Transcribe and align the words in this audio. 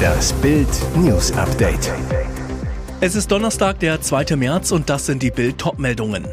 Das 0.00 0.32
Bild 0.34 0.68
News 0.96 1.32
Update. 1.32 1.92
Es 3.00 3.14
ist 3.14 3.30
Donnerstag, 3.30 3.78
der 3.80 4.00
2. 4.00 4.36
März 4.36 4.72
und 4.72 4.90
das 4.90 5.06
sind 5.06 5.22
die 5.22 5.30
Bild 5.30 5.58
Topmeldungen. 5.58 6.26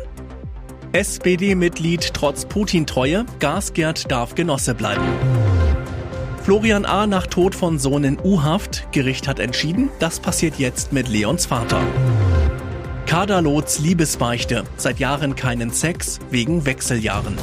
SPD-Mitglied 0.93 2.13
trotz 2.13 2.45
Putin-Treue, 2.45 3.25
Gasgerd 3.39 4.11
darf 4.11 4.35
Genosse 4.35 4.73
bleiben. 4.73 5.05
Florian 6.43 6.85
A. 6.85 7.07
nach 7.07 7.27
Tod 7.27 7.55
von 7.55 7.77
Sohn 7.77 8.05
in 8.05 8.17
U-Haft. 8.23 8.87
Gericht 8.93 9.27
hat 9.27 9.39
entschieden, 9.39 9.89
das 9.99 10.19
passiert 10.19 10.59
jetzt 10.59 10.93
mit 10.93 11.09
Leons 11.09 11.45
Vater. 11.45 11.81
Kaderlots 13.05 13.79
Liebesbeichte. 13.79 14.63
Seit 14.77 14.99
Jahren 14.99 15.35
keinen 15.35 15.71
Sex 15.71 16.19
wegen 16.29 16.65
Wechseljahren. 16.65 17.37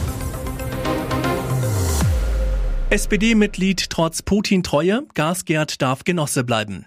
SPD-Mitglied 2.95 3.91
trotz 3.91 4.23
Putin-Treue, 4.23 5.09
Gasgerd 5.15 5.83
darf 5.83 6.05
Genosse 6.05 6.45
bleiben. 6.45 6.87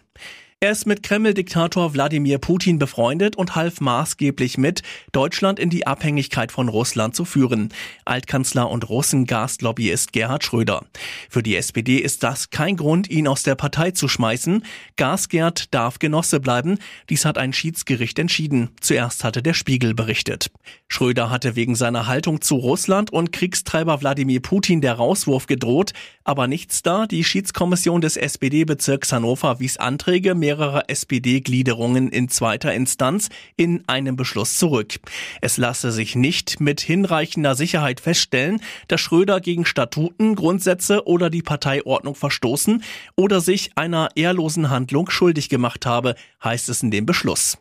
Er 0.60 0.72
ist 0.72 0.88
mit 0.88 1.04
Kreml-Diktator 1.04 1.94
Wladimir 1.94 2.40
Putin 2.40 2.80
befreundet 2.80 3.36
und 3.36 3.54
half 3.54 3.80
maßgeblich 3.80 4.58
mit, 4.58 4.82
Deutschland 5.12 5.60
in 5.60 5.70
die 5.70 5.86
Abhängigkeit 5.86 6.52
von 6.52 6.68
Russland 6.68 7.16
zu 7.16 7.26
führen. 7.26 7.70
Altkanzler 8.06 8.68
und 8.68 8.90
Russen-Gaslobbyist 8.90 10.14
Gerhard 10.14 10.44
Schröder. 10.44 10.84
Für 11.30 11.44
die 11.44 11.56
SPD 11.56 11.98
ist 11.98 12.24
das 12.24 12.50
kein 12.50 12.76
Grund, 12.76 13.08
ihn 13.08 13.28
aus 13.28 13.44
der 13.44 13.54
Partei 13.54 13.92
zu 13.92 14.08
schmeißen. 14.08 14.64
Gasgerd 14.96 15.76
darf 15.76 16.00
Genosse 16.00 16.40
bleiben. 16.40 16.80
Dies 17.08 17.24
hat 17.26 17.38
ein 17.38 17.54
Schiedsgericht 17.54 18.18
entschieden. 18.18 18.70
Zuerst 18.82 19.24
hatte 19.24 19.44
der 19.44 19.54
Spiegel 19.54 19.94
berichtet. 19.94 20.50
Schröder 20.88 21.30
hatte 21.30 21.56
wegen 21.56 21.76
seiner 21.76 22.08
Haltung 22.08 22.42
zu 22.42 22.56
Russland 22.56 23.14
und 23.14 23.32
Kriegstreiber 23.32 24.02
Wladimir 24.02 24.40
Putin 24.40 24.82
der 24.82 24.94
Rauswurf 24.94 25.46
gedroht, 25.46 25.94
aber 26.24 26.48
nichts 26.48 26.82
da. 26.82 27.06
Die 27.06 27.24
Schiedskommission 27.24 28.02
des 28.02 28.18
SPD-Bezirks 28.18 29.12
Hannover 29.14 29.60
wies 29.60 29.78
Anträge 29.78 30.34
mehrerer 30.48 30.86
SPD-Gliederungen 30.88 32.08
in 32.08 32.30
zweiter 32.30 32.74
Instanz 32.74 33.28
in 33.58 33.84
einem 33.88 34.16
Beschluss 34.16 34.58
zurück. 34.58 34.94
Es 35.42 35.58
lasse 35.58 35.92
sich 35.92 36.16
nicht 36.16 36.62
mit 36.62 36.80
hinreichender 36.80 37.54
Sicherheit 37.54 38.00
feststellen, 38.00 38.62
dass 38.88 39.02
Schröder 39.02 39.42
gegen 39.42 39.66
Statuten, 39.66 40.36
Grundsätze 40.36 41.06
oder 41.06 41.30
die 41.30 41.42
Parteiordnung 41.42 42.16
verstoßen 42.16 42.82
oder 43.18 43.42
sich 43.42 43.72
einer 43.76 44.08
ehrlosen 44.16 44.70
Handlung 44.70 45.10
schuldig 45.10 45.50
gemacht 45.50 45.86
habe, 45.86 46.16
heißt 46.42 46.70
es 46.70 46.82
in 46.82 46.92
dem 46.92 47.06
Beschluss. 47.06 47.58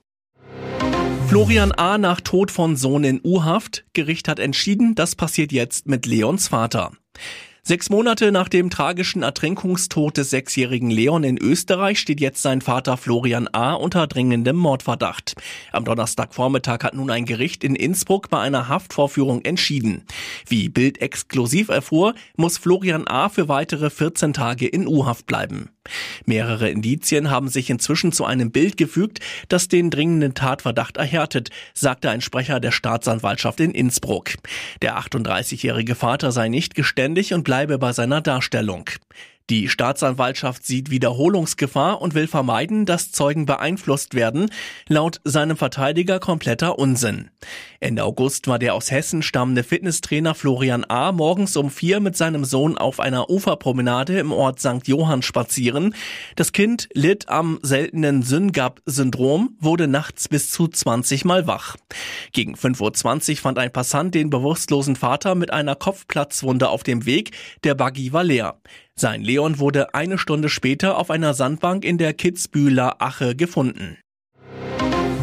Florian 1.26 1.72
A. 1.72 1.98
nach 1.98 2.20
Tod 2.20 2.52
von 2.52 2.76
Sohn 2.76 3.02
in 3.02 3.20
U-Haft. 3.24 3.84
Gericht 3.94 4.28
hat 4.28 4.38
entschieden, 4.38 4.94
das 4.94 5.16
passiert 5.16 5.50
jetzt 5.50 5.88
mit 5.88 6.06
Leons 6.06 6.46
Vater. 6.46 6.92
Sechs 7.68 7.90
Monate 7.90 8.30
nach 8.30 8.48
dem 8.48 8.70
tragischen 8.70 9.24
Ertrinkungstod 9.24 10.16
des 10.16 10.30
sechsjährigen 10.30 10.88
Leon 10.88 11.24
in 11.24 11.36
Österreich 11.36 11.98
steht 11.98 12.20
jetzt 12.20 12.40
sein 12.40 12.60
Vater 12.60 12.96
Florian 12.96 13.48
A. 13.50 13.72
unter 13.72 14.06
dringendem 14.06 14.54
Mordverdacht. 14.54 15.34
Am 15.72 15.84
Donnerstagvormittag 15.84 16.84
hat 16.84 16.94
nun 16.94 17.10
ein 17.10 17.24
Gericht 17.24 17.64
in 17.64 17.74
Innsbruck 17.74 18.30
bei 18.30 18.38
einer 18.38 18.68
Haftvorführung 18.68 19.44
entschieden. 19.44 20.04
Wie 20.46 20.68
Bild 20.68 21.00
exklusiv 21.00 21.68
erfuhr, 21.68 22.14
muss 22.36 22.56
Florian 22.56 23.08
A. 23.08 23.28
für 23.28 23.48
weitere 23.48 23.90
14 23.90 24.32
Tage 24.32 24.68
in 24.68 24.86
U-Haft 24.86 25.26
bleiben. 25.26 25.70
Mehrere 26.24 26.68
Indizien 26.68 27.30
haben 27.30 27.48
sich 27.48 27.70
inzwischen 27.70 28.12
zu 28.12 28.24
einem 28.24 28.50
Bild 28.50 28.76
gefügt, 28.76 29.20
das 29.48 29.68
den 29.68 29.90
dringenden 29.90 30.34
Tatverdacht 30.34 30.96
erhärtet, 30.96 31.50
sagte 31.74 32.10
ein 32.10 32.20
Sprecher 32.20 32.60
der 32.60 32.72
Staatsanwaltschaft 32.72 33.60
in 33.60 33.70
Innsbruck. 33.70 34.34
Der 34.82 34.98
38-jährige 34.98 35.94
Vater 35.94 36.32
sei 36.32 36.48
nicht 36.48 36.74
geständig 36.74 37.34
und 37.34 37.44
bleibe 37.44 37.78
bei 37.78 37.92
seiner 37.92 38.20
Darstellung. 38.20 38.90
Die 39.48 39.68
Staatsanwaltschaft 39.68 40.66
sieht 40.66 40.90
Wiederholungsgefahr 40.90 42.02
und 42.02 42.14
will 42.14 42.26
vermeiden, 42.26 42.84
dass 42.84 43.12
Zeugen 43.12 43.46
beeinflusst 43.46 44.14
werden, 44.14 44.50
laut 44.88 45.20
seinem 45.22 45.56
Verteidiger 45.56 46.18
kompletter 46.18 46.80
Unsinn. 46.80 47.30
Ende 47.78 48.02
August 48.02 48.48
war 48.48 48.58
der 48.58 48.74
aus 48.74 48.90
Hessen 48.90 49.22
stammende 49.22 49.62
Fitnesstrainer 49.62 50.34
Florian 50.34 50.84
A. 50.88 51.12
morgens 51.12 51.56
um 51.56 51.70
vier 51.70 52.00
mit 52.00 52.16
seinem 52.16 52.44
Sohn 52.44 52.76
auf 52.76 52.98
einer 52.98 53.30
Uferpromenade 53.30 54.18
im 54.18 54.32
Ort 54.32 54.58
St. 54.58 54.88
Johann 54.88 55.22
spazieren. 55.22 55.94
Das 56.34 56.50
Kind 56.50 56.88
litt 56.92 57.28
am 57.28 57.60
seltenen 57.62 58.24
Syngap-Syndrom, 58.24 59.56
wurde 59.60 59.86
nachts 59.86 60.28
bis 60.28 60.50
zu 60.50 60.66
20 60.66 61.24
Mal 61.24 61.46
wach. 61.46 61.76
Gegen 62.32 62.56
5.20 62.56 63.30
Uhr 63.30 63.36
fand 63.36 63.58
ein 63.58 63.72
Passant 63.72 64.12
den 64.16 64.28
bewusstlosen 64.28 64.96
Vater 64.96 65.36
mit 65.36 65.52
einer 65.52 65.76
Kopfplatzwunde 65.76 66.68
auf 66.68 66.82
dem 66.82 67.06
Weg, 67.06 67.30
der 67.62 67.76
Buggy 67.76 68.12
war 68.12 68.24
leer. 68.24 68.58
Sein 68.98 69.22
Leon 69.22 69.58
wurde 69.58 69.92
eine 69.92 70.16
Stunde 70.16 70.48
später 70.48 70.96
auf 70.96 71.10
einer 71.10 71.34
Sandbank 71.34 71.84
in 71.84 71.98
der 71.98 72.14
Kitzbühler 72.14 73.02
Ache 73.02 73.36
gefunden. 73.36 73.98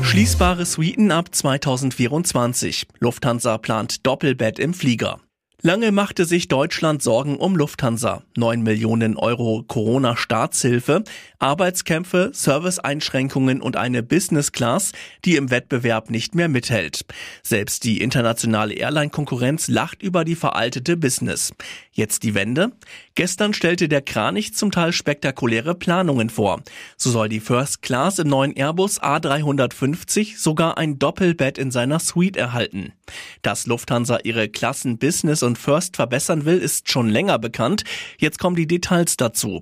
Schließbare 0.03 0.66
Suiten 0.66 1.09
ab 1.11 1.34
2024. 1.34 2.85
Lufthansa 3.00 3.57
plant 3.57 4.06
Doppelbett 4.06 4.59
im 4.59 4.75
Flieger. 4.75 5.22
Lange 5.66 5.94
machte 5.94 6.25
sich 6.25 6.50
Deutschland 6.50 7.01
Sorgen 7.01 7.38
um 7.38 7.56
Lufthansa. 7.56 8.23
9 8.35 8.63
Millionen 8.63 9.16
Euro 9.16 9.63
Corona-Staatshilfe, 9.66 11.05
Arbeitskämpfe, 11.40 12.31
Serviceeinschränkungen 12.34 13.61
und 13.61 13.78
eine 13.78 14.03
Business 14.03 14.51
Class, 14.51 14.91
die 15.23 15.38
im 15.38 15.51
Wettbewerb 15.51 16.09
nicht 16.09 16.35
mehr 16.35 16.50
mithält. 16.50 17.05
Selbst 17.44 17.85
die 17.85 18.01
internationale 18.01 18.73
Airline-Konkurrenz 18.73 19.69
lacht 19.69 20.03
über 20.03 20.25
die 20.25 20.35
veraltete 20.35 20.97
Business. 20.97 21.53
Jetzt 21.96 22.24
die 22.24 22.34
Wende? 22.34 22.72
Gestern 23.14 23.54
stellte 23.54 23.88
der 23.88 24.02
Kranich 24.02 24.56
zum 24.56 24.72
Teil 24.72 24.94
spektakuläre 24.94 25.76
Planungen 25.76 26.31
vor. 26.31 26.64
So 26.98 27.12
soll 27.12 27.30
die 27.30 27.40
First 27.40 27.84
Class 27.84 28.18
im 28.18 28.30
neuen 28.30 28.56
Airbus 28.56 29.00
A350 29.00 30.40
sogar 30.40 30.80
ein 30.80 30.98
Doppelbett 30.98 31.59
in 31.59 31.70
seiner 31.70 32.00
Suite 32.00 32.36
erhalten. 32.36 32.94
Dass 33.44 33.68
Lufthansa 33.68 34.20
ihre 34.24 34.50
Klassen 34.50 34.98
Business 34.98 35.44
und 35.44 35.59
First 35.59 35.96
verbessern 35.96 36.46
will, 36.46 36.58
ist 36.58 36.90
schon 36.90 37.09
länger 37.09 37.38
bekannt. 37.38 37.84
Jetzt 38.18 38.40
kommen 38.40 38.56
die 38.56 38.68
Details 38.68 39.16
dazu. 39.16 39.62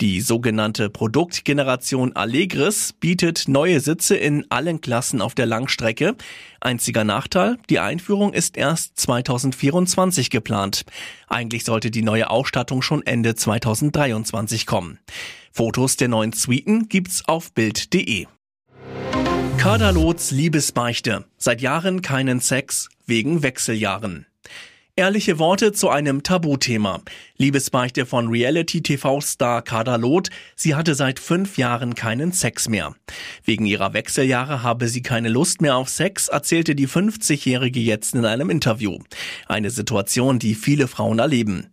Die 0.00 0.20
sogenannte 0.20 0.88
Produktgeneration 0.88 2.14
Allegris 2.14 2.92
bietet 2.92 3.48
neue 3.48 3.80
Sitze 3.80 4.14
in 4.14 4.46
allen 4.50 4.80
Klassen 4.80 5.20
auf 5.20 5.34
der 5.34 5.46
Langstrecke. 5.46 6.14
Einziger 6.62 7.04
Nachteil, 7.04 7.58
die 7.68 7.78
Einführung 7.78 8.32
ist 8.32 8.56
erst 8.56 8.98
2024 9.00 10.30
geplant. 10.30 10.84
Eigentlich 11.28 11.64
sollte 11.64 11.90
die 11.90 12.02
neue 12.02 12.30
Ausstattung 12.30 12.82
schon 12.82 13.04
Ende 13.04 13.34
2023 13.34 14.66
kommen. 14.66 14.98
Fotos 15.52 15.96
der 15.96 16.08
neuen 16.08 16.32
Suiten 16.32 16.88
gibt's 16.88 17.24
auf 17.26 17.52
Bild.de. 17.52 18.26
Kaderlots 19.58 20.30
Liebesbeichte. 20.30 21.24
Seit 21.36 21.60
Jahren 21.60 22.02
keinen 22.02 22.40
Sex 22.40 22.88
wegen 23.06 23.42
Wechseljahren. 23.42 24.26
Ehrliche 24.94 25.38
Worte 25.38 25.72
zu 25.72 25.88
einem 25.88 26.22
Tabuthema. 26.22 27.00
Liebesbeichte 27.38 28.04
von 28.04 28.28
Reality-TV-Star 28.28 29.62
Kader 29.62 29.96
Loth. 29.96 30.28
Sie 30.54 30.74
hatte 30.74 30.94
seit 30.94 31.18
fünf 31.18 31.56
Jahren 31.56 31.94
keinen 31.94 32.32
Sex 32.32 32.68
mehr. 32.68 32.94
Wegen 33.42 33.64
ihrer 33.64 33.94
Wechseljahre 33.94 34.62
habe 34.62 34.88
sie 34.88 35.00
keine 35.00 35.30
Lust 35.30 35.62
mehr 35.62 35.76
auf 35.76 35.88
Sex, 35.88 36.28
erzählte 36.28 36.74
die 36.74 36.86
50-Jährige 36.86 37.80
jetzt 37.80 38.14
in 38.14 38.26
einem 38.26 38.50
Interview. 38.50 38.98
Eine 39.46 39.70
Situation, 39.70 40.38
die 40.38 40.54
viele 40.54 40.88
Frauen 40.88 41.20
erleben. 41.20 41.68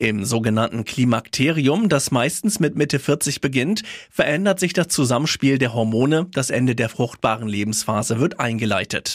Im 0.00 0.24
sogenannten 0.24 0.84
Klimakterium, 0.84 1.88
das 1.88 2.10
meistens 2.10 2.58
mit 2.58 2.74
Mitte 2.74 2.98
40 2.98 3.40
beginnt, 3.40 3.84
verändert 4.10 4.58
sich 4.58 4.72
das 4.72 4.88
Zusammenspiel 4.88 5.58
der 5.58 5.74
Hormone. 5.74 6.26
Das 6.32 6.50
Ende 6.50 6.74
der 6.74 6.88
fruchtbaren 6.88 7.46
Lebensphase 7.46 8.18
wird 8.18 8.40
eingeleitet. 8.40 9.14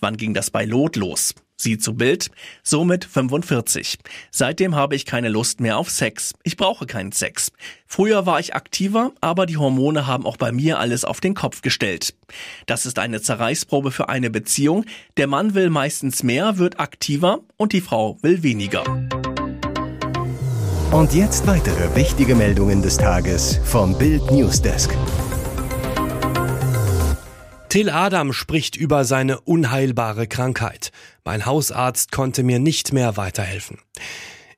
Wann 0.00 0.18
ging 0.18 0.34
das 0.34 0.50
bei 0.50 0.66
Lot 0.66 0.96
los? 0.96 1.34
Sie 1.60 1.78
zu 1.78 1.94
Bild, 1.94 2.30
somit 2.62 3.04
45. 3.04 3.98
Seitdem 4.30 4.74
habe 4.74 4.96
ich 4.96 5.04
keine 5.04 5.28
Lust 5.28 5.60
mehr 5.60 5.78
auf 5.78 5.90
Sex. 5.90 6.34
Ich 6.42 6.56
brauche 6.56 6.86
keinen 6.86 7.12
Sex. 7.12 7.52
Früher 7.86 8.26
war 8.26 8.40
ich 8.40 8.54
aktiver, 8.54 9.12
aber 9.20 9.46
die 9.46 9.56
Hormone 9.56 10.06
haben 10.06 10.26
auch 10.26 10.36
bei 10.36 10.52
mir 10.52 10.78
alles 10.78 11.04
auf 11.04 11.20
den 11.20 11.34
Kopf 11.34 11.62
gestellt. 11.62 12.14
Das 12.66 12.86
ist 12.86 12.98
eine 12.98 13.20
Zerreißprobe 13.20 13.90
für 13.90 14.08
eine 14.08 14.30
Beziehung. 14.30 14.84
Der 15.16 15.26
Mann 15.26 15.54
will 15.54 15.70
meistens 15.70 16.22
mehr, 16.22 16.58
wird 16.58 16.80
aktiver 16.80 17.40
und 17.56 17.72
die 17.72 17.80
Frau 17.80 18.18
will 18.22 18.42
weniger. 18.42 18.84
Und 20.92 21.14
jetzt 21.14 21.46
weitere 21.46 21.94
wichtige 21.94 22.34
Meldungen 22.34 22.82
des 22.82 22.96
Tages 22.96 23.60
vom 23.64 23.96
Bild 23.96 24.28
Newsdesk. 24.30 24.90
Till 27.70 27.88
Adam 27.88 28.32
spricht 28.32 28.74
über 28.74 29.04
seine 29.04 29.42
unheilbare 29.42 30.26
Krankheit. 30.26 30.90
Mein 31.24 31.46
Hausarzt 31.46 32.10
konnte 32.10 32.42
mir 32.42 32.58
nicht 32.58 32.92
mehr 32.92 33.16
weiterhelfen. 33.16 33.78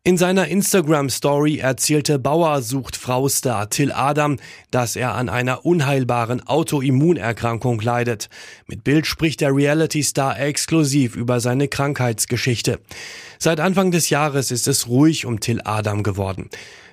In 0.02 0.16
seiner 0.16 0.48
Instagram-Story 0.48 1.58
erzählte 1.58 2.18
Bauer 2.18 2.62
sucht 2.62 2.96
Frau-Star 2.96 3.68
Till 3.68 3.92
Adam, 3.92 4.38
dass 4.70 4.96
er 4.96 5.14
an 5.14 5.28
einer 5.28 5.66
unheilbaren 5.66 6.46
Autoimmunerkrankung 6.46 7.82
leidet. 7.82 8.30
Mit 8.66 8.82
Bild 8.82 9.06
spricht 9.06 9.42
der 9.42 9.54
Reality-Star 9.54 10.40
exklusiv 10.40 11.14
über 11.14 11.38
seine 11.40 11.68
Krankheitsgeschichte. 11.68 12.80
Seit 13.38 13.60
Anfang 13.60 13.90
des 13.90 14.08
Jahres 14.08 14.50
ist 14.50 14.66
es 14.68 14.88
ruhig 14.88 15.26
um 15.26 15.38
Till 15.38 15.60
Adam 15.64 16.02
geworden. 16.02 16.48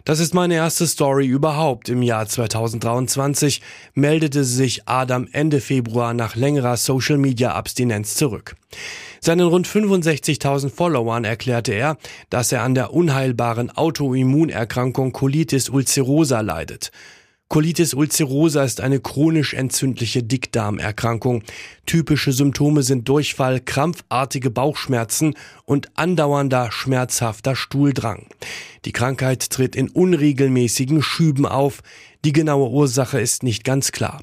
Das 0.09 0.19
ist 0.19 0.33
meine 0.33 0.55
erste 0.55 0.87
Story 0.87 1.27
überhaupt 1.27 1.87
im 1.87 2.01
Jahr 2.01 2.25
2023, 2.25 3.61
meldete 3.93 4.43
sich 4.43 4.87
Adam 4.87 5.27
Ende 5.33 5.61
Februar 5.61 6.15
nach 6.15 6.35
längerer 6.35 6.77
Social-Media-Abstinenz 6.77 8.15
zurück. 8.15 8.55
Seinen 9.21 9.45
rund 9.45 9.67
65.000 9.67 10.71
Followern 10.71 11.25
erklärte 11.25 11.73
er, 11.73 11.97
dass 12.31 12.51
er 12.51 12.63
an 12.63 12.73
der 12.73 12.91
unheilbaren 12.91 13.69
Autoimmunerkrankung 13.69 15.11
Colitis 15.11 15.69
ulcerosa 15.69 16.41
leidet. 16.41 16.91
Colitis 17.51 17.95
ulcerosa 17.95 18.63
ist 18.63 18.79
eine 18.79 18.99
chronisch 18.99 19.55
entzündliche 19.55 20.21
Dickdarmerkrankung. 20.21 21.41
Typische 21.87 22.31
Symptome 22.31 22.83
sind 22.83 23.09
Durchfall, 23.09 23.59
krampfartige 23.59 24.51
Bauchschmerzen 24.51 25.33
und 25.65 25.89
andauernder 25.95 26.71
schmerzhafter 26.71 27.55
Stuhldrang. 27.55 28.27
Die 28.85 28.91
Krankheit 28.91 29.49
tritt 29.49 29.75
in 29.75 29.89
unregelmäßigen 29.89 31.01
Schüben 31.01 31.47
auf. 31.47 31.81
Die 32.23 32.33
genaue 32.33 32.69
Ursache 32.69 33.19
ist 33.19 33.41
nicht 33.41 33.63
ganz 33.63 33.91
klar. 33.91 34.21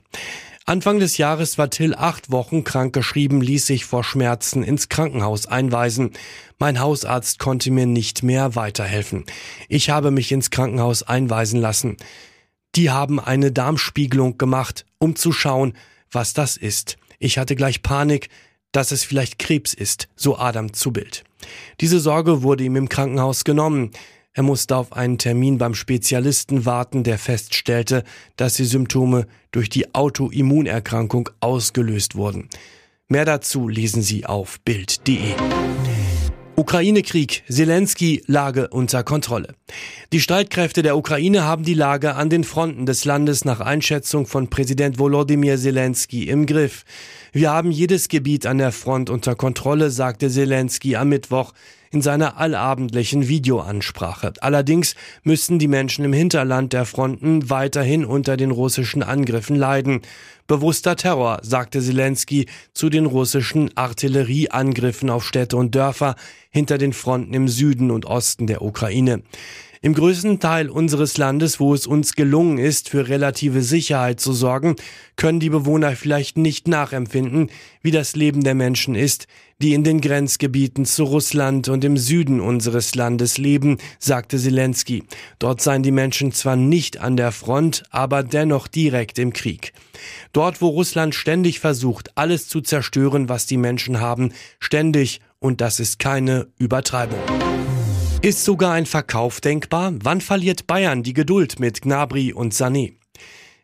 Anfang 0.65 1.01
des 1.01 1.19
Jahres 1.19 1.59
war 1.59 1.69
Till 1.69 1.97
acht 1.97 2.31
Wochen 2.31 2.63
krankgeschrieben, 2.63 3.41
ließ 3.41 3.67
sich 3.67 3.87
vor 3.87 4.05
Schmerzen 4.05 4.63
ins 4.63 4.89
Krankenhaus 4.89 5.47
einweisen. 5.47 6.13
Mein 6.61 6.79
Hausarzt 6.79 7.41
konnte 7.41 7.73
mir 7.73 7.87
nicht 7.87 8.23
mehr 8.23 8.55
weiterhelfen. 8.55 9.25
Ich 9.69 9.91
habe 9.91 10.13
mich 10.13 10.31
ins 10.31 10.51
Krankenhaus 10.51 11.03
einweisen 11.03 11.61
lassen. 11.61 11.97
Die 12.77 12.91
haben 12.91 13.19
eine 13.19 13.53
Darmspiegelung 13.53 14.37
gemacht, 14.37 14.85
um 14.99 15.17
zu 15.17 15.33
schauen, 15.33 15.73
was 16.11 16.35
das 16.35 16.59
ist. 16.59 16.99
Ich 17.19 17.39
hatte 17.39 17.57
gleich 17.57 17.83
Panik, 17.83 18.29
dass 18.71 18.93
es 18.93 19.03
vielleicht 19.03 19.39
Krebs 19.39 19.73
ist, 19.73 20.09
so 20.15 20.37
Adam 20.39 20.75
zu 20.75 20.93
Bild. 20.93 21.25
Diese 21.81 21.99
Sorge 21.99 22.43
wurde 22.43 22.65
ihm 22.65 22.77
im 22.77 22.91
Krankenhaus 22.91 23.45
genommen. 23.45 23.93
Er 24.35 24.43
musste 24.43 24.77
auf 24.77 24.93
einen 24.93 25.17
Termin 25.17 25.57
beim 25.57 25.75
Spezialisten 25.75 26.67
warten, 26.67 27.03
der 27.03 27.19
feststellte, 27.19 28.05
dass 28.37 28.55
die 28.55 28.67
Symptome 28.67 29.27
durch 29.53 29.71
die 29.71 29.95
Autoimmunerkrankung 29.95 31.31
ausgelöst 31.41 32.15
wurden. 32.17 32.51
Mehr 33.09 33.25
dazu 33.25 33.69
lesen 33.69 34.03
Sie 34.03 34.27
auf 34.27 34.61
Bild.de. 34.61 35.35
Ukraine-Krieg, 36.59 37.45
Zelensky 37.51 38.23
Lage 38.27 38.69
unter 38.69 39.05
Kontrolle. 39.05 39.49
Die 40.15 40.21
Streitkräfte 40.21 40.83
der 40.83 40.97
Ukraine 40.97 41.45
haben 41.45 41.65
die 41.65 41.75
Lage 41.75 42.15
an 42.15 42.31
den 42.31 42.45
Fronten 42.45 42.87
des 42.87 43.05
Landes 43.05 43.45
nach 43.45 43.61
Einschätzung 43.61 44.27
von 44.27 44.49
Präsident 44.49 44.99
Volodymyr 44.99 45.59
Zelensky 45.59 46.31
im 46.31 46.47
Griff. 46.47 46.87
Wir 47.37 47.51
haben 47.51 47.71
jedes 47.71 48.09
Gebiet 48.09 48.47
an 48.47 48.57
der 48.57 48.73
Front 48.73 49.11
unter 49.11 49.35
Kontrolle, 49.35 49.91
sagte 49.91 50.31
Zelensky 50.31 50.97
am 50.97 51.11
Mittwoch 51.11 51.53
in 51.91 52.01
seiner 52.01 52.39
allabendlichen 52.39 53.29
Videoansprache. 53.29 54.33
Allerdings 54.41 54.95
müssen 55.23 55.59
die 55.59 55.69
Menschen 55.69 56.07
im 56.07 56.15
Hinterland 56.15 56.73
der 56.73 56.87
Fronten 56.87 57.51
weiterhin 57.51 58.07
unter 58.07 58.39
den 58.39 58.53
russischen 58.53 59.03
Angriffen 59.03 59.55
leiden. 59.55 60.01
Bewusster 60.47 60.97
Terror, 60.97 61.41
sagte 61.43 61.83
Zelensky 61.83 62.47
zu 62.73 62.89
den 62.89 63.05
russischen 63.05 63.71
Artillerieangriffen 63.77 65.11
auf 65.11 65.23
Städte 65.23 65.59
und 65.59 65.75
Dörfer 65.75 66.17
hinter 66.49 66.79
den 66.79 66.95
Fronten 66.95 67.35
im 67.35 67.49
Süden 67.49 67.91
und 67.91 68.07
Osten 68.07 68.47
der 68.47 68.63
Ukraine. 68.63 69.21
Im 69.87 69.95
größten 69.95 70.41
Teil 70.41 70.69
unseres 70.69 71.17
Landes, 71.17 71.61
wo 71.61 71.73
es 71.73 71.87
uns 71.87 72.17
gelungen 72.17 72.59
ist, 72.59 72.89
für 72.89 73.07
relative 73.07 73.63
Sicherheit 73.63 74.19
zu 74.19 74.33
sorgen, 74.33 74.75
können 75.15 75.39
die 75.39 75.49
Bewohner 75.49 75.95
vielleicht 75.95 76.37
nicht 76.37 76.67
nachempfinden, 76.67 77.53
wie 77.83 77.93
das 77.93 78.17
Leben 78.17 78.43
der 78.43 78.57
Menschen 78.57 78.97
ist, 78.97 79.29
die 79.63 79.75
in 79.75 79.85
den 79.85 80.01
Grenzgebieten 80.01 80.87
zu 80.87 81.05
Russland 81.05 81.69
und 81.69 81.85
im 81.85 81.99
Süden 81.99 82.41
unseres 82.41 82.97
Landes 82.97 83.39
leben, 83.39 83.79
sagte 84.01 84.39
Zelensky. 84.39 85.05
Dort 85.39 85.61
seien 85.61 85.85
die 85.85 85.93
Menschen 85.93 86.33
zwar 86.33 86.57
nicht 86.57 86.99
an 86.99 87.17
der 87.17 87.31
Front, 87.31 87.85
aber 87.91 88.25
dennoch 88.25 88.67
direkt 88.67 89.21
im 89.21 89.33
Krieg. 89.33 89.73
Dort, 90.33 90.61
wo 90.61 90.67
Russland 90.67 91.15
ständig 91.15 91.61
versucht, 91.61 92.11
alles 92.19 92.49
zu 92.49 92.61
zerstören, 92.61 93.29
was 93.29 93.47
die 93.47 93.57
Menschen 93.57 94.01
haben, 94.01 94.33
ständig, 94.59 95.21
und 95.39 95.61
das 95.61 95.79
ist 95.79 96.01
keine 96.01 96.49
Übertreibung. 96.59 97.21
Ist 98.23 98.45
sogar 98.45 98.73
ein 98.73 98.87
Verkauf 98.87 99.41
denkbar? 99.41 99.93
Wann 100.03 100.21
verliert 100.21 100.67
Bayern 100.67 101.03
die 101.03 101.13
Geduld 101.13 101.61
mit 101.61 101.83
Gnabry 101.83 102.33
und 102.33 102.55
Sané? 102.55 102.95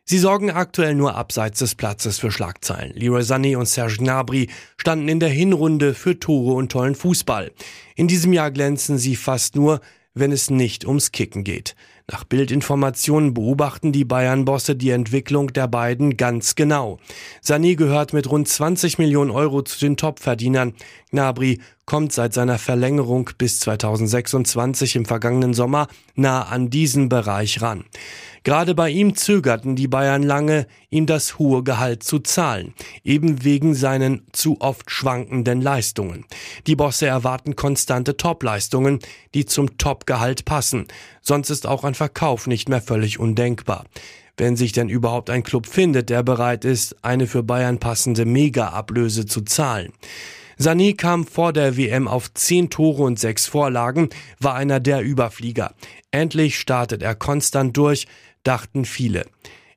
Sie 0.05 0.19
sorgen 0.19 0.51
aktuell 0.51 0.95
nur 0.95 1.17
abseits 1.17 1.61
des 1.61 1.75
Platzes 1.75 2.19
für 2.19 2.31
Schlagzeilen. 2.31 2.93
Leroy 2.95 3.23
Sané 3.23 3.57
und 3.57 3.67
Serge 3.67 3.97
Gnabry 3.97 4.49
standen 4.77 5.09
in 5.09 5.21
der 5.21 5.31
Hinrunde 5.31 5.95
für 5.95 6.21
Tore 6.21 6.55
und 6.55 6.71
tollen 6.71 6.95
Fußball. 6.95 7.51
In 7.97 8.09
diesem 8.09 8.33
Jahr 8.33 8.51
glänzen 8.51 8.99
sie 8.99 9.17
fast 9.17 9.57
nur, 9.57 9.81
wenn 10.15 10.33
es 10.33 10.51
nicht 10.51 10.87
ums 10.87 11.13
Kicken 11.13 11.45
geht. 11.45 11.75
Nach 12.11 12.25
Bildinformationen 12.25 13.33
beobachten 13.33 13.93
die 13.93 14.05
Bayern-Bosse 14.05 14.77
die 14.77 14.91
Entwicklung 14.91 15.53
der 15.53 15.69
beiden 15.69 16.17
ganz 16.17 16.57
genau. 16.57 16.99
Sané 17.43 17.77
gehört 17.77 18.13
mit 18.13 18.29
rund 18.31 18.49
20 18.49 18.99
Millionen 18.99 19.31
Euro 19.31 19.63
zu 19.63 19.79
den 19.79 19.97
Topverdienern. 19.97 20.75
Gnabry 21.13 21.61
kommt 21.85 22.13
seit 22.13 22.33
seiner 22.33 22.59
Verlängerung 22.59 23.29
bis 23.37 23.61
2026 23.61 24.97
im 24.97 25.05
vergangenen 25.05 25.53
Sommer 25.53 25.89
nah 26.15 26.43
an 26.43 26.71
diesen 26.71 27.11
Bereich 27.11 27.61
ran. 27.61 27.85
Gerade 28.45 28.75
bei 28.75 28.89
ihm 28.89 29.15
zögerten 29.15 29.77
die 29.77 29.89
Bayern 29.89 30.23
lange, 30.23 30.67
ihm 30.91 31.07
das 31.07 31.39
hohe 31.39 31.63
Gehalt 31.63 32.03
zu 32.03 32.19
zahlen, 32.19 32.73
eben 33.05 33.45
wegen 33.45 33.75
seinen 33.75 34.27
zu 34.33 34.61
oft 34.61 34.91
schwankenden 34.91 35.61
Leistungen. 35.61 36.25
Die 36.67 36.75
Bosse 36.75 37.07
erwarten 37.07 37.57
konstante 37.57 38.17
Topleistungen, 38.17 38.99
die 39.35 39.45
zum 39.45 39.77
Topgehalt 39.79 40.45
passen, 40.45 40.89
sonst 41.21 41.51
ist 41.51 41.67
auch 41.67 41.85
ein 41.85 41.95
Verkauf 41.95 42.47
nicht 42.47 42.69
mehr 42.69 42.83
völlig 42.83 43.21
undenkbar 43.21 43.85
wenn 44.39 44.57
sich 44.57 44.73
denn 44.73 44.89
überhaupt 44.89 45.29
ein 45.29 45.43
Club 45.43 45.67
findet, 45.67 46.09
der 46.09 46.23
bereit 46.23 46.65
ist, 46.65 46.97
eine 47.03 47.27
für 47.27 47.43
Bayern 47.43 47.79
passende 47.79 48.25
Mega-Ablöse 48.25 49.27
zu 49.27 49.43
zahlen. 49.43 49.93
Sané 50.59 50.97
kam 50.97 51.27
vor 51.27 51.53
der 51.53 51.77
WM 51.77 52.09
auf 52.09 52.33
zehn 52.35 52.71
Tore 52.71 53.03
und 53.03 53.19
sechs 53.19 53.47
Vorlagen, 53.47 54.11
war 54.39 54.55
einer 54.55 54.81
der 54.81 55.03
Überflieger. 55.03 55.75
Endlich 56.11 56.59
startet 56.59 57.03
er 57.03 57.15
konstant 57.15 57.77
durch, 57.77 58.07
dachten 58.43 58.85
viele. 58.85 59.27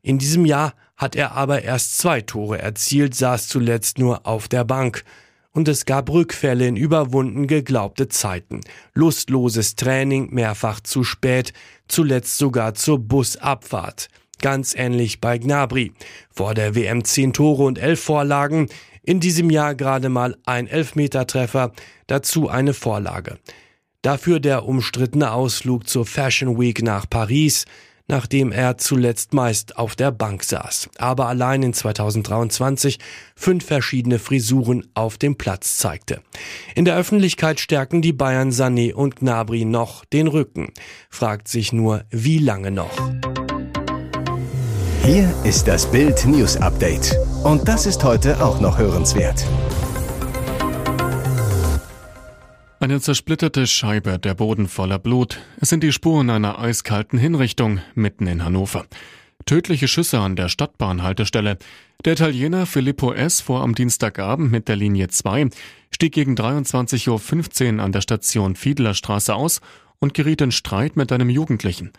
In 0.02 0.18
diesem 0.18 0.46
Jahr 0.46 0.74
hat 0.98 1.16
er 1.16 1.34
aber 1.34 1.64
erst 1.64 1.98
zwei 1.98 2.22
Tore 2.22 2.60
erzielt, 2.60 3.16
saß 3.16 3.48
zuletzt 3.48 3.98
nur 3.98 4.26
auf 4.26 4.48
der 4.48 4.64
Bank. 4.64 5.04
Und 5.52 5.68
es 5.70 5.86
gab 5.86 6.10
Rückfälle 6.10 6.68
in 6.68 6.76
überwunden 6.76 7.48
geglaubte 7.48 8.10
Zeiten. 8.10 8.60
Lustloses 8.94 9.76
Training 9.76 10.34
mehrfach 10.34 10.82
zu 10.82 11.04
spät, 11.06 11.54
zuletzt 11.88 12.38
sogar 12.38 12.74
zur 12.74 13.00
Busabfahrt. 13.00 14.10
Ganz 14.42 14.76
ähnlich 14.76 15.22
bei 15.22 15.38
Gnabry. 15.38 15.94
Vor 16.30 16.54
der 16.54 16.76
WM 16.76 17.06
zehn 17.06 17.32
Tore 17.32 17.64
und 17.64 17.80
elf 17.80 18.02
Vorlagen, 18.02 18.68
in 19.06 19.20
diesem 19.20 19.50
Jahr 19.50 19.76
gerade 19.76 20.10
mal 20.10 20.36
ein 20.46 20.68
Elfmetertreffer, 20.68 21.72
dazu 22.08 22.50
eine 22.50 22.74
Vorlage. 22.74 23.38
Dafür 24.02 24.40
der 24.40 24.66
umstrittene 24.66 25.32
Ausflug 25.32 25.88
zur 25.88 26.06
Fashion 26.06 26.60
Week 26.60 26.82
nach 26.84 27.10
Paris, 27.10 27.66
nachdem 28.08 28.52
er 28.52 28.78
zuletzt 28.78 29.34
meist 29.34 29.78
auf 29.78 29.96
der 29.96 30.12
Bank 30.12 30.44
saß, 30.44 30.90
aber 30.98 31.28
allein 31.28 31.64
in 31.64 31.74
2023 31.74 33.00
fünf 33.36 33.66
verschiedene 33.66 34.20
Frisuren 34.20 34.88
auf 34.94 35.18
dem 35.18 35.38
Platz 35.38 35.78
zeigte. 35.78 36.22
In 36.76 36.86
der 36.86 36.98
Öffentlichkeit 36.98 37.60
stärken 37.60 38.02
die 38.02 38.14
Bayern 38.14 38.52
Sané 38.52 38.94
und 38.94 39.16
Gnabry 39.18 39.66
noch 39.66 40.06
den 40.06 40.28
Rücken. 40.28 40.72
Fragt 41.10 41.48
sich 41.48 41.74
nur, 41.74 42.04
wie 42.12 42.38
lange 42.38 42.72
noch? 42.72 42.96
Hier 45.04 45.34
ist 45.44 45.68
das 45.68 45.90
Bild 45.92 46.26
News 46.26 46.58
Update. 46.58 47.16
Und 47.46 47.68
das 47.68 47.86
ist 47.86 48.04
heute 48.04 48.44
auch 48.44 48.60
noch 48.60 48.80
hörenswert. 48.80 49.46
Eine 52.80 53.00
zersplitterte 53.00 53.68
Scheibe, 53.68 54.18
der 54.18 54.34
Boden 54.34 54.68
voller 54.68 54.98
Blut. 54.98 55.38
Es 55.62 55.70
sind 55.70 55.84
die 55.84 55.92
Spuren 55.92 56.32
einer 56.32 56.58
eiskalten 56.58 57.20
Hinrichtung 57.20 57.82
mitten 57.94 58.26
in 58.26 58.44
Hannover. 58.44 58.88
Tödliche 59.46 59.88
Schüsse 59.88 60.18
an 60.22 60.36
der 60.36 60.50
Stadtbahnhaltestelle. 60.50 61.60
Der 62.04 62.14
Italiener 62.14 62.66
Filippo 62.66 63.14
S. 63.14 63.42
fuhr 63.42 63.62
am 63.62 63.76
Dienstagabend 63.76 64.52
mit 64.52 64.68
der 64.68 64.76
Linie 64.78 65.10
2, 65.10 65.50
stieg 65.92 66.14
gegen 66.16 66.34
23.15 66.34 67.76
Uhr 67.76 67.84
an 67.84 67.92
der 67.92 68.02
Station 68.02 68.56
Fiedlerstraße 68.56 69.36
aus 69.36 69.62
und 70.00 70.16
geriet 70.16 70.42
in 70.42 70.52
Streit 70.52 70.96
mit 70.96 71.12
einem 71.12 71.30
Jugendlichen. 71.30 71.92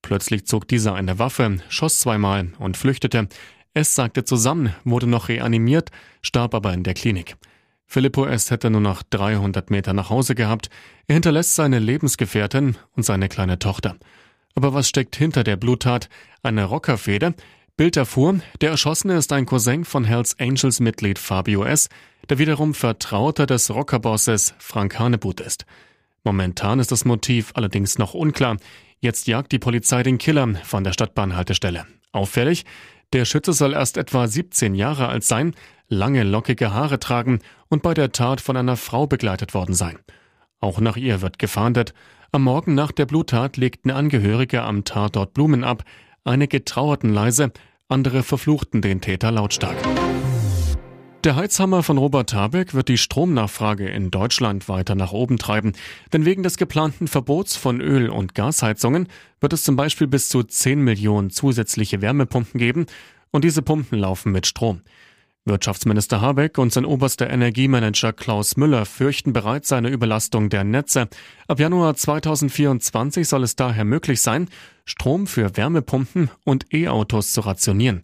Plötzlich 0.00 0.46
zog 0.46 0.68
dieser 0.68 0.94
eine 0.94 1.18
Waffe, 1.18 1.56
schoss 1.68 1.98
zweimal 1.98 2.52
und 2.60 2.76
flüchtete. 2.76 3.26
S. 3.74 3.94
sagte 3.94 4.24
zusammen, 4.24 4.74
wurde 4.84 5.06
noch 5.06 5.28
reanimiert, 5.28 5.90
starb 6.20 6.54
aber 6.54 6.74
in 6.74 6.82
der 6.82 6.94
Klinik. 6.94 7.36
Filippo 7.86 8.26
S. 8.26 8.50
hätte 8.50 8.70
nur 8.70 8.80
noch 8.80 9.02
300 9.02 9.70
Meter 9.70 9.92
nach 9.92 10.10
Hause 10.10 10.34
gehabt. 10.34 10.70
Er 11.06 11.14
hinterlässt 11.14 11.54
seine 11.54 11.78
Lebensgefährtin 11.78 12.76
und 12.96 13.02
seine 13.02 13.28
kleine 13.28 13.58
Tochter. 13.58 13.96
Aber 14.54 14.74
was 14.74 14.88
steckt 14.88 15.16
hinter 15.16 15.44
der 15.44 15.56
Bluttat? 15.56 16.08
Eine 16.42 16.64
Rockerfeder? 16.64 17.34
Bild 17.76 17.96
erfuhr, 17.96 18.40
der 18.60 18.70
Erschossene 18.70 19.16
ist 19.16 19.32
ein 19.32 19.46
Cousin 19.46 19.84
von 19.84 20.04
Hells 20.04 20.38
Angels 20.38 20.80
Mitglied 20.80 21.18
Fabio 21.18 21.64
S., 21.64 21.88
der 22.28 22.38
wiederum 22.38 22.74
Vertrauter 22.74 23.46
des 23.46 23.70
Rockerbosses 23.70 24.54
Frank 24.58 24.98
Hanebut 24.98 25.40
ist. 25.40 25.66
Momentan 26.24 26.78
ist 26.78 26.92
das 26.92 27.04
Motiv 27.04 27.52
allerdings 27.54 27.98
noch 27.98 28.14
unklar. 28.14 28.58
Jetzt 29.00 29.26
jagt 29.26 29.52
die 29.52 29.58
Polizei 29.58 30.02
den 30.02 30.18
Killer 30.18 30.54
von 30.64 30.84
der 30.84 30.92
Stadtbahnhaltestelle. 30.92 31.86
Auffällig, 32.12 32.64
der 33.12 33.24
Schütze 33.24 33.52
soll 33.52 33.74
erst 33.74 33.96
etwa 33.96 34.26
17 34.26 34.74
Jahre 34.74 35.08
alt 35.08 35.24
sein, 35.24 35.54
lange 35.88 36.22
lockige 36.22 36.72
Haare 36.72 36.98
tragen 36.98 37.40
und 37.68 37.82
bei 37.82 37.94
der 37.94 38.12
Tat 38.12 38.40
von 38.40 38.56
einer 38.56 38.76
Frau 38.76 39.06
begleitet 39.06 39.54
worden 39.54 39.74
sein. 39.74 39.98
Auch 40.60 40.80
nach 40.80 40.96
ihr 40.96 41.22
wird 41.22 41.38
gefahndet. 41.38 41.92
Am 42.30 42.44
Morgen 42.44 42.74
nach 42.74 42.92
der 42.92 43.06
Bluttat 43.06 43.56
legten 43.56 43.90
Angehörige 43.90 44.62
am 44.62 44.84
Tatort 44.84 45.34
Blumen 45.34 45.64
ab. 45.64 45.84
Einige 46.24 46.64
trauerten 46.64 47.12
leise, 47.12 47.52
andere 47.88 48.22
verfluchten 48.22 48.80
den 48.80 49.00
Täter 49.00 49.30
lautstark. 49.30 49.76
Der 51.24 51.36
Heizhammer 51.36 51.84
von 51.84 51.98
Robert 51.98 52.34
Habeck 52.34 52.74
wird 52.74 52.88
die 52.88 52.98
Stromnachfrage 52.98 53.88
in 53.88 54.10
Deutschland 54.10 54.68
weiter 54.68 54.96
nach 54.96 55.12
oben 55.12 55.38
treiben. 55.38 55.72
Denn 56.12 56.24
wegen 56.24 56.42
des 56.42 56.56
geplanten 56.56 57.06
Verbots 57.06 57.54
von 57.54 57.80
Öl- 57.80 58.10
und 58.10 58.34
Gasheizungen 58.34 59.06
wird 59.40 59.52
es 59.52 59.62
zum 59.62 59.76
Beispiel 59.76 60.08
bis 60.08 60.28
zu 60.28 60.42
10 60.42 60.80
Millionen 60.80 61.30
zusätzliche 61.30 62.02
Wärmepumpen 62.02 62.58
geben. 62.58 62.86
Und 63.30 63.44
diese 63.44 63.62
Pumpen 63.62 64.00
laufen 64.00 64.32
mit 64.32 64.48
Strom. 64.48 64.80
Wirtschaftsminister 65.44 66.20
Habeck 66.20 66.58
und 66.58 66.72
sein 66.72 66.84
oberster 66.84 67.30
Energiemanager 67.30 68.12
Klaus 68.12 68.56
Müller 68.56 68.84
fürchten 68.84 69.32
bereits 69.32 69.70
eine 69.70 69.90
Überlastung 69.90 70.50
der 70.50 70.64
Netze. 70.64 71.08
Ab 71.46 71.60
Januar 71.60 71.94
2024 71.94 73.28
soll 73.28 73.44
es 73.44 73.54
daher 73.54 73.84
möglich 73.84 74.20
sein, 74.20 74.48
Strom 74.84 75.28
für 75.28 75.56
Wärmepumpen 75.56 76.30
und 76.44 76.74
E-Autos 76.74 77.32
zu 77.32 77.42
rationieren. 77.42 78.02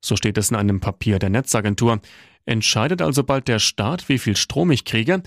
So 0.00 0.16
steht 0.16 0.38
es 0.38 0.50
in 0.50 0.56
einem 0.56 0.80
Papier 0.80 1.18
der 1.18 1.30
Netzagentur. 1.30 2.00
Entscheidet 2.48 3.02
also 3.02 3.24
bald 3.24 3.46
der 3.46 3.58
Staat, 3.58 4.08
wie 4.08 4.16
viel 4.16 4.34
Strom 4.34 4.70
ich 4.70 4.86
kriege? 4.86 5.22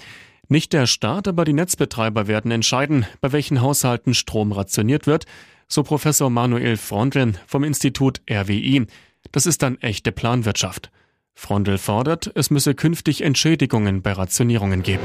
Nicht 0.47 0.73
der 0.73 0.87
Staat, 0.87 1.27
aber 1.27 1.45
die 1.45 1.53
Netzbetreiber 1.53 2.25
werden 2.25 2.49
entscheiden, 2.49 3.05
bei 3.21 3.31
welchen 3.31 3.61
Haushalten 3.61 4.15
Strom 4.15 4.51
rationiert 4.51 5.05
wird, 5.05 5.25
so 5.67 5.83
Professor 5.83 6.31
Manuel 6.31 6.77
Frondl 6.77 7.33
vom 7.45 7.63
Institut 7.63 8.21
RWI. 8.27 8.87
Das 9.31 9.45
ist 9.45 9.61
dann 9.61 9.77
echte 9.81 10.11
Planwirtschaft. 10.11 10.89
Frondel 11.35 11.77
fordert, 11.77 12.31
es 12.33 12.49
müsse 12.49 12.73
künftig 12.73 13.21
Entschädigungen 13.21 14.01
bei 14.01 14.13
Rationierungen 14.13 14.81
geben. 14.81 15.03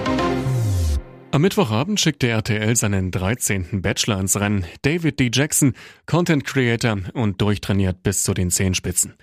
Am 1.33 1.43
Mittwochabend 1.43 2.01
schickte 2.01 2.29
RTL 2.29 2.77
seinen 2.77 3.11
13. 3.11 3.83
Bachelor 3.83 4.21
ins 4.21 4.41
Rennen. 4.41 4.65
David 4.81 5.21
D. 5.21 5.31
Jackson, 5.31 5.75
Content 6.07 6.47
Creator 6.47 6.97
und 7.13 7.43
durchtrainiert 7.43 8.03
bis 8.03 8.23
zu 8.23 8.33
den 8.33 8.51
Zehenspitzen. 8.51 9.17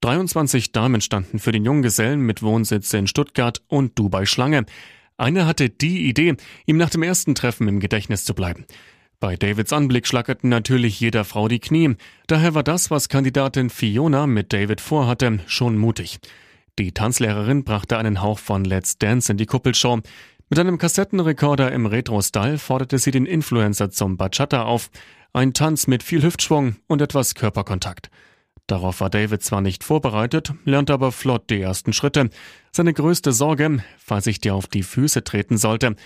23 0.00 0.72
Damen 0.72 1.02
standen 1.02 1.38
für 1.38 1.52
den 1.52 1.64
jungen 1.64 1.82
Gesellen 1.82 2.20
mit 2.20 2.42
Wohnsitz 2.42 2.92
in 2.94 3.06
Stuttgart 3.06 3.60
und 3.68 3.98
Dubai 3.98 4.24
Schlange. 4.24 4.64
Eine 5.18 5.44
hatte 5.44 5.68
die 5.68 6.08
Idee, 6.08 6.36
ihm 6.64 6.78
nach 6.78 6.88
dem 6.88 7.02
ersten 7.02 7.34
Treffen 7.34 7.68
im 7.68 7.80
Gedächtnis 7.80 8.24
zu 8.24 8.34
bleiben. 8.34 8.64
Bei 9.18 9.36
Davids 9.36 9.74
Anblick 9.74 10.06
schlackerten 10.06 10.48
natürlich 10.48 10.98
jeder 10.98 11.24
Frau 11.24 11.48
die 11.48 11.58
Knie. 11.58 11.96
Daher 12.26 12.54
war 12.54 12.62
das, 12.62 12.90
was 12.90 13.10
Kandidatin 13.10 13.68
Fiona 13.68 14.26
mit 14.26 14.54
David 14.54 14.80
vorhatte, 14.80 15.40
schon 15.46 15.76
mutig. 15.76 16.18
Die 16.78 16.92
Tanzlehrerin 16.92 17.64
brachte 17.64 17.98
einen 17.98 18.22
Hauch 18.22 18.38
von 18.38 18.64
Let's 18.64 18.96
Dance 18.96 19.30
in 19.30 19.36
die 19.36 19.44
Kuppelshow. 19.44 20.00
Mit 20.48 20.58
einem 20.58 20.78
Kassettenrekorder 20.78 21.70
im 21.72 21.84
Retro-Style 21.84 22.56
forderte 22.56 22.98
sie 22.98 23.10
den 23.10 23.26
Influencer 23.26 23.90
zum 23.90 24.16
Bachata 24.16 24.62
auf. 24.62 24.90
Ein 25.34 25.52
Tanz 25.52 25.86
mit 25.86 26.02
viel 26.02 26.22
Hüftschwung 26.22 26.76
und 26.86 27.02
etwas 27.02 27.34
Körperkontakt. 27.34 28.10
Darauf 28.70 29.00
war 29.00 29.10
David 29.10 29.42
zwar 29.42 29.62
nicht 29.62 29.82
vorbereitet, 29.82 30.54
lernte 30.64 30.92
aber 30.92 31.10
flott 31.10 31.50
die 31.50 31.60
ersten 31.60 31.92
Schritte. 31.92 32.30
Seine 32.70 32.94
größte 32.94 33.32
Sorge, 33.32 33.82
falls 33.98 34.28
ich 34.28 34.40
dir 34.40 34.54
auf 34.54 34.68
die 34.68 34.84
Füße 34.84 35.24
treten 35.24 35.58
sollte. 35.58 35.96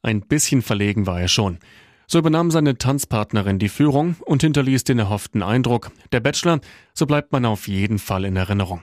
Ein 0.00 0.22
bisschen 0.22 0.62
verlegen 0.62 1.06
war 1.06 1.20
er 1.20 1.28
schon. 1.28 1.58
So 2.06 2.18
übernahm 2.18 2.50
seine 2.50 2.78
Tanzpartnerin 2.78 3.58
die 3.58 3.68
Führung 3.68 4.16
und 4.24 4.40
hinterließ 4.40 4.84
den 4.84 5.00
erhofften 5.00 5.42
Eindruck. 5.42 5.90
Der 6.12 6.20
Bachelor, 6.20 6.60
so 6.94 7.04
bleibt 7.04 7.30
man 7.30 7.44
auf 7.44 7.68
jeden 7.68 7.98
Fall 7.98 8.24
in 8.24 8.36
Erinnerung. 8.36 8.80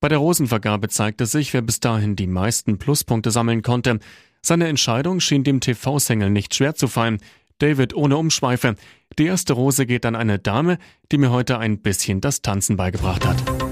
Bei 0.00 0.08
der 0.08 0.18
Rosenvergabe 0.18 0.88
zeigte 0.88 1.26
sich, 1.26 1.54
wer 1.54 1.62
bis 1.62 1.78
dahin 1.78 2.16
die 2.16 2.26
meisten 2.26 2.78
Pluspunkte 2.78 3.30
sammeln 3.30 3.62
konnte. 3.62 4.00
Seine 4.40 4.66
Entscheidung 4.66 5.20
schien 5.20 5.44
dem 5.44 5.60
TV-Sängel 5.60 6.30
nicht 6.30 6.52
schwer 6.52 6.74
zu 6.74 6.88
fallen. 6.88 7.20
David 7.58 7.94
ohne 7.94 8.16
Umschweife. 8.16 8.74
Die 9.18 9.26
erste 9.26 9.52
Rose 9.52 9.86
geht 9.86 10.06
an 10.06 10.14
eine 10.14 10.38
Dame, 10.38 10.78
die 11.10 11.18
mir 11.18 11.30
heute 11.30 11.58
ein 11.58 11.78
bisschen 11.78 12.20
das 12.20 12.42
Tanzen 12.42 12.76
beigebracht 12.76 13.26
hat. 13.26 13.71